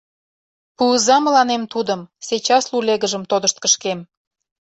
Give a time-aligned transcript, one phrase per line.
[0.77, 3.99] Пуыза мыланем тудым— сейчас лулегыжым тодышт кышкем!»